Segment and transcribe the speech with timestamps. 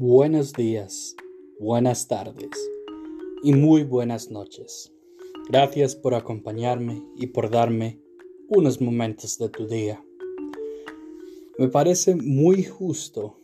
[0.00, 1.16] Buenos días,
[1.58, 2.50] buenas tardes
[3.42, 4.92] y muy buenas noches.
[5.48, 8.00] Gracias por acompañarme y por darme
[8.46, 10.00] unos momentos de tu día.
[11.58, 13.40] Me parece muy justo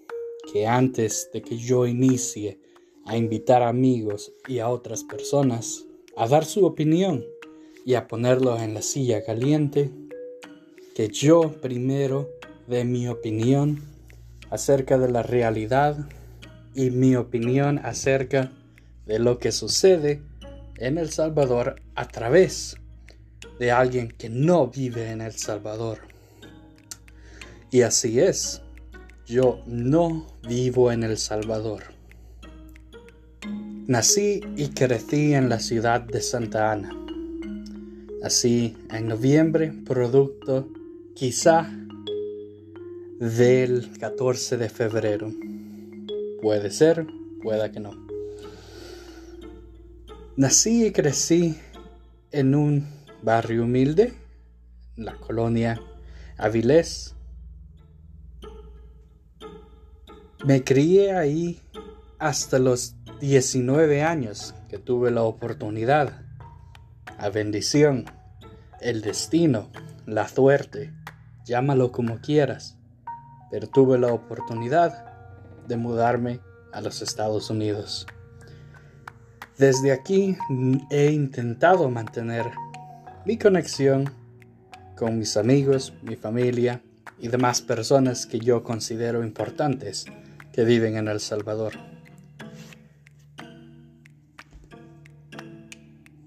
[0.52, 2.60] que antes de que yo inicie
[3.04, 5.84] a invitar amigos y a otras personas
[6.16, 7.24] a dar su opinión
[7.84, 9.90] y a ponerlo en la silla caliente,
[10.94, 12.28] que yo primero
[12.68, 13.82] dé mi opinión
[14.50, 16.08] acerca de la realidad
[16.74, 18.52] y mi opinión acerca
[19.06, 20.22] de lo que sucede
[20.78, 22.76] en El Salvador a través
[23.58, 25.98] de alguien que no vive en El Salvador.
[27.70, 28.62] Y así es,
[29.26, 31.82] yo no vivo en El Salvador.
[33.86, 36.90] Nací y crecí en la ciudad de Santa Ana.
[38.22, 40.68] Nací en noviembre, producto
[41.14, 41.70] quizá
[43.20, 45.30] del 14 de febrero.
[46.44, 47.06] Puede ser,
[47.42, 47.92] pueda que no.
[50.36, 51.58] Nací y crecí
[52.32, 52.86] en un
[53.22, 54.12] barrio humilde,
[54.94, 55.80] la colonia
[56.36, 57.14] Avilés.
[60.44, 61.62] Me crié ahí
[62.18, 66.26] hasta los 19 años que tuve la oportunidad,
[67.18, 68.04] la bendición,
[68.82, 69.70] el destino,
[70.04, 70.92] la suerte,
[71.46, 72.76] llámalo como quieras,
[73.50, 75.13] pero tuve la oportunidad
[75.66, 76.40] de mudarme
[76.72, 78.06] a los Estados Unidos.
[79.58, 80.36] Desde aquí
[80.90, 82.46] he intentado mantener
[83.24, 84.10] mi conexión
[84.96, 86.82] con mis amigos, mi familia
[87.18, 90.06] y demás personas que yo considero importantes
[90.52, 91.74] que viven en El Salvador.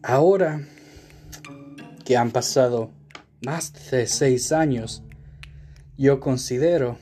[0.01, 0.65] Ahora
[2.05, 2.91] que han pasado
[3.45, 5.03] más de seis años,
[5.97, 6.97] yo considero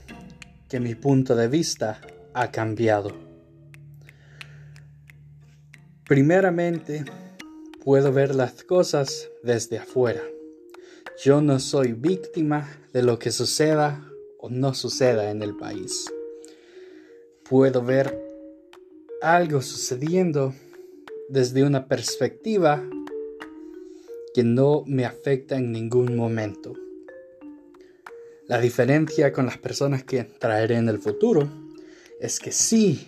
[0.67, 2.01] que mi punto de vista
[2.35, 3.13] ha cambiado.
[6.05, 7.05] Primeramente,
[7.83, 10.21] puedo ver las cosas desde afuera.
[11.23, 14.05] Yo no soy víctima de lo que suceda
[14.37, 16.11] o no suceda en el país.
[17.49, 18.21] Puedo ver
[19.21, 20.53] algo sucediendo
[21.29, 22.83] desde una perspectiva
[24.33, 26.73] que no me afecta en ningún momento.
[28.47, 31.64] La diferencia con las personas que traeré en el futuro
[32.25, 33.07] es que sí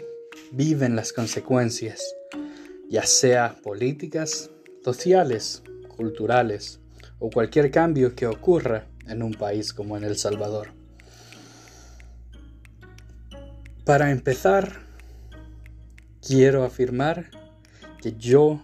[0.51, 2.15] viven las consecuencias,
[2.87, 4.51] ya sea políticas,
[4.85, 5.63] sociales,
[5.95, 6.79] culturales
[7.17, 10.69] o cualquier cambio que ocurra en un país como en El Salvador.
[13.85, 14.85] Para empezar,
[16.21, 17.31] quiero afirmar
[17.99, 18.61] que yo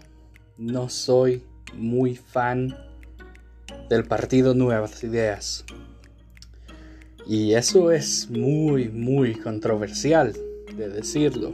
[0.58, 1.44] no soy
[1.74, 2.78] muy fan
[3.90, 5.66] del partido Nuevas Ideas.
[7.26, 10.34] Y eso es muy, muy controversial
[10.76, 11.54] de decirlo.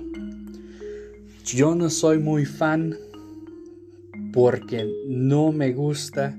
[1.45, 2.97] Yo no soy muy fan
[4.33, 6.37] porque no me gusta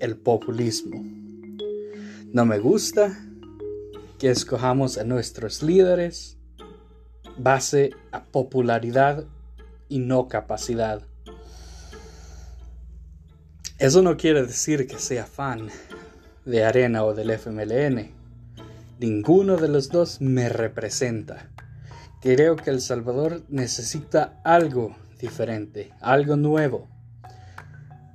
[0.00, 1.04] el populismo.
[2.32, 3.18] No me gusta
[4.18, 6.36] que escojamos a nuestros líderes
[7.38, 9.24] base a popularidad
[9.88, 11.02] y no capacidad.
[13.78, 15.68] Eso no quiere decir que sea fan
[16.44, 18.17] de Arena o del FMLN.
[19.00, 21.50] Ninguno de los dos me representa.
[22.20, 26.88] Creo que El Salvador necesita algo diferente, algo nuevo.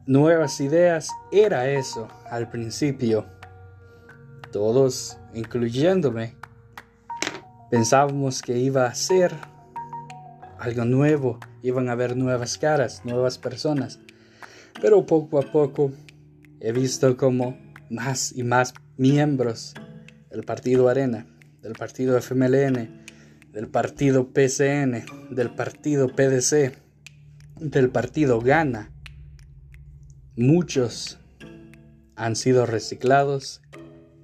[0.05, 3.25] Nuevas ideas era eso al principio.
[4.51, 6.35] Todos, incluyéndome,
[7.71, 9.33] pensábamos que iba a ser
[10.59, 13.99] algo nuevo, iban a haber nuevas caras, nuevas personas.
[14.81, 15.93] Pero poco a poco
[16.59, 17.57] he visto como
[17.89, 19.73] más y más miembros
[20.33, 21.27] del partido Arena,
[21.61, 23.05] del partido FMLN,
[23.51, 26.73] del partido PCN, del partido PDC,
[27.59, 28.91] del partido Gana.
[30.35, 31.19] Muchos
[32.15, 33.61] han sido reciclados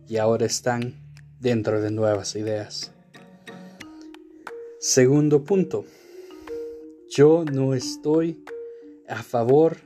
[0.07, 0.95] y ahora están
[1.39, 2.91] dentro de nuevas ideas.
[4.79, 5.85] Segundo punto,
[7.07, 8.43] yo no estoy
[9.07, 9.77] a favor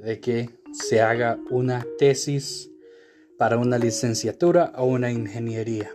[0.00, 2.71] de que se haga una tesis
[3.42, 5.90] para una licenciatura o una ingeniería.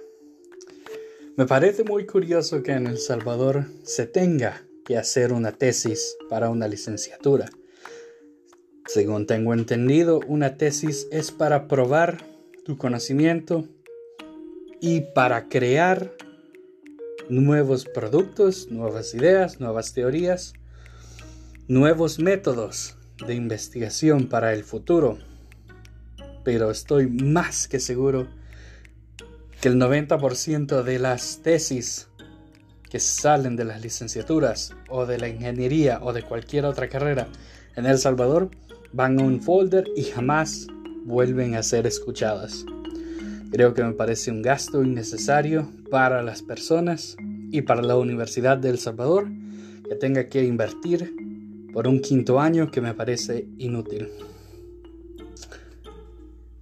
[1.38, 6.50] Me parece muy curioso que en El Salvador se tenga que hacer una tesis para
[6.50, 7.50] una licenciatura.
[8.86, 12.18] Según tengo entendido, una tesis es para probar
[12.66, 13.64] tu conocimiento
[14.82, 16.12] y para crear
[17.30, 20.52] nuevos productos, nuevas ideas, nuevas teorías,
[21.70, 25.18] nuevos métodos de investigación para el futuro
[26.48, 28.26] pero estoy más que seguro
[29.60, 32.08] que el 90% de las tesis
[32.90, 37.28] que salen de las licenciaturas o de la ingeniería o de cualquier otra carrera
[37.76, 38.50] en El Salvador
[38.94, 40.68] van a un folder y jamás
[41.04, 42.64] vuelven a ser escuchadas.
[43.52, 47.18] Creo que me parece un gasto innecesario para las personas
[47.52, 49.28] y para la Universidad de El Salvador
[49.90, 51.14] que tenga que invertir
[51.74, 54.08] por un quinto año que me parece inútil.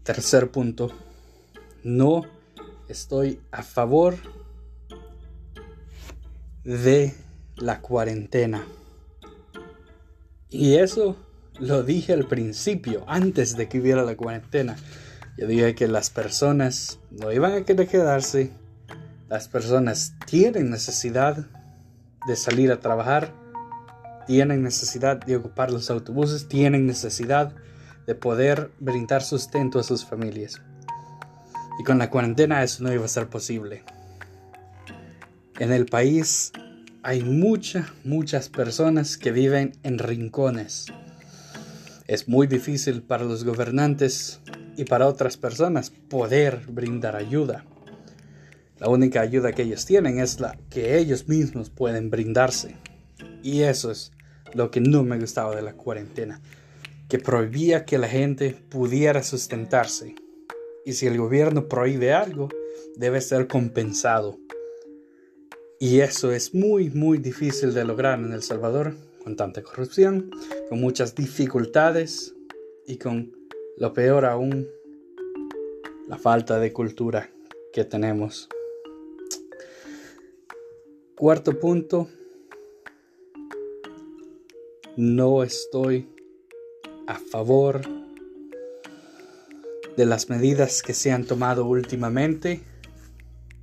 [0.05, 0.91] Tercer punto,
[1.83, 2.21] no
[2.87, 4.15] estoy a favor
[6.63, 7.15] de
[7.55, 8.67] la cuarentena.
[10.51, 11.15] Y eso
[11.57, 14.75] lo dije al principio, antes de que hubiera la cuarentena.
[15.39, 18.51] Yo dije que las personas no iban a querer quedarse.
[19.27, 21.47] Las personas tienen necesidad
[22.27, 23.33] de salir a trabajar.
[24.27, 26.47] Tienen necesidad de ocupar los autobuses.
[26.47, 27.55] Tienen necesidad
[28.07, 30.61] de poder brindar sustento a sus familias.
[31.79, 33.83] Y con la cuarentena eso no iba a ser posible.
[35.59, 36.51] En el país
[37.03, 40.87] hay muchas, muchas personas que viven en rincones.
[42.07, 44.41] Es muy difícil para los gobernantes
[44.77, 47.65] y para otras personas poder brindar ayuda.
[48.79, 52.75] La única ayuda que ellos tienen es la que ellos mismos pueden brindarse.
[53.41, 54.11] Y eso es
[54.53, 56.41] lo que no me gustaba de la cuarentena,
[57.19, 60.15] prohibía que la gente pudiera sustentarse.
[60.85, 62.49] Y si el gobierno prohíbe algo,
[62.95, 64.37] debe ser compensado.
[65.79, 70.31] Y eso es muy, muy difícil de lograr en El Salvador, con tanta corrupción,
[70.69, 72.33] con muchas dificultades
[72.87, 73.35] y con
[73.77, 74.67] lo peor aún,
[76.07, 77.31] la falta de cultura
[77.73, 78.47] que tenemos.
[81.15, 82.07] Cuarto punto,
[84.95, 86.07] no estoy
[87.07, 87.81] a favor
[89.97, 92.61] de las medidas que se han tomado últimamente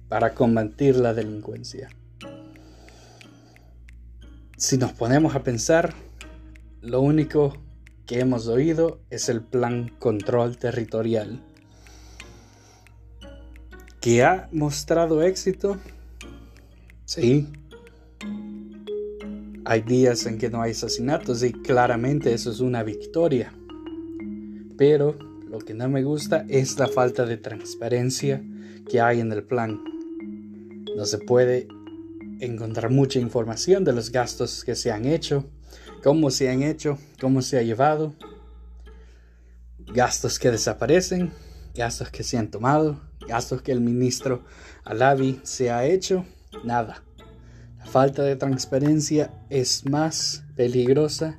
[0.09, 1.89] para combatir la delincuencia
[4.63, 5.93] si nos ponemos a pensar,
[6.83, 7.61] lo único
[8.07, 11.43] que hemos oído es el plan control territorial,
[14.01, 15.79] que ha mostrado éxito.
[17.07, 17.49] Sí.
[19.65, 23.53] Hay días en que no hay asesinatos y claramente eso es una victoria.
[24.77, 25.17] Pero
[25.49, 28.43] lo que no me gusta es la falta de transparencia
[28.91, 29.81] que hay en el plan.
[30.97, 31.69] No se puede
[32.41, 35.45] encontrar mucha información de los gastos que se han hecho,
[36.03, 38.15] cómo se han hecho, cómo se ha llevado,
[39.95, 41.33] gastos que desaparecen,
[41.75, 44.43] gastos que se han tomado, gastos que el ministro
[44.85, 46.25] Alavi se ha hecho,
[46.65, 47.05] nada.
[47.85, 51.39] La falta de transparencia es más peligrosa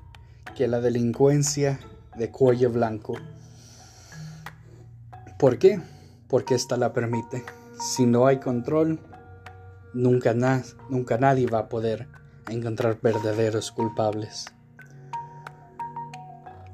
[0.55, 1.79] que la delincuencia
[2.15, 3.15] de cuello blanco.
[5.39, 5.81] ¿Por qué?
[6.27, 7.43] Porque esta la permite.
[7.79, 8.99] Si no hay control,
[9.93, 10.33] nunca,
[10.89, 12.07] nunca nadie va a poder
[12.47, 14.45] encontrar verdaderos culpables.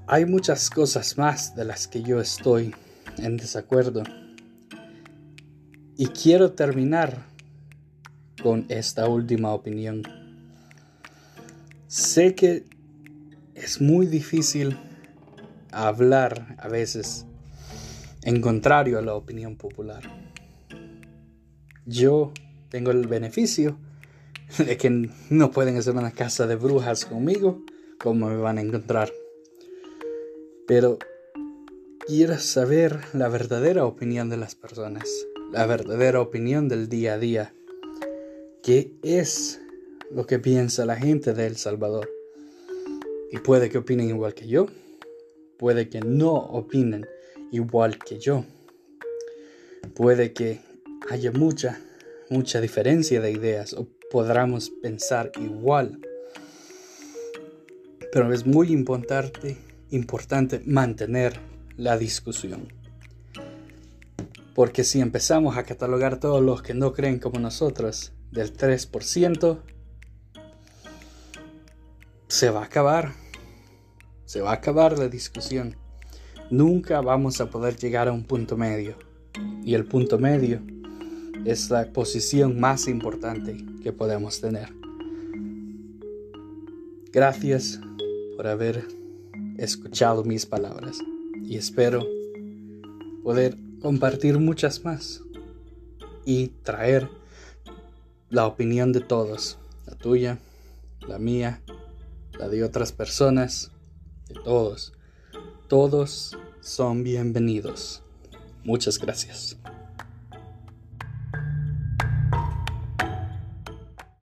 [0.07, 2.73] Hay muchas cosas más de las que yo estoy
[3.17, 4.03] en desacuerdo.
[5.95, 7.25] Y quiero terminar
[8.41, 10.03] con esta última opinión.
[11.87, 12.65] Sé que
[13.55, 14.77] es muy difícil
[15.71, 17.25] hablar a veces
[18.23, 20.03] en contrario a la opinión popular.
[21.85, 22.31] Yo
[22.69, 23.77] tengo el beneficio
[24.57, 27.63] de que no pueden hacer una casa de brujas conmigo,
[27.99, 29.11] como me van a encontrar.
[30.67, 30.99] Pero
[32.07, 35.07] quiero saber la verdadera opinión de las personas,
[35.51, 37.53] la verdadera opinión del día a día.
[38.69, 39.59] ¿Qué es
[40.11, 42.07] lo que piensa la gente de El Salvador?
[43.31, 44.67] Y puede que opinen igual que yo,
[45.57, 47.07] puede que no opinen
[47.51, 48.45] igual que yo,
[49.95, 50.61] puede que
[51.09, 51.81] haya mucha
[52.29, 55.99] mucha diferencia de ideas o podamos pensar igual.
[58.11, 59.57] Pero es muy importante,
[59.89, 61.39] importante mantener
[61.75, 62.71] la discusión.
[64.53, 69.59] Porque si empezamos a catalogar todos los que no creen como nosotros del 3%,
[72.27, 73.13] se va a acabar.
[74.25, 75.75] Se va a acabar la discusión.
[76.51, 78.95] Nunca vamos a poder llegar a un punto medio.
[79.63, 80.61] Y el punto medio
[81.45, 84.69] es la posición más importante que podemos tener.
[87.11, 87.79] Gracias
[88.35, 88.85] por haber
[89.57, 90.99] escuchado mis palabras
[91.43, 92.05] y espero
[93.23, 95.23] poder compartir muchas más
[96.25, 97.09] y traer
[98.29, 100.39] la opinión de todos, la tuya,
[101.07, 101.61] la mía,
[102.37, 103.71] la de otras personas,
[104.27, 104.93] de todos.
[105.67, 108.03] Todos son bienvenidos.
[108.63, 109.57] Muchas gracias.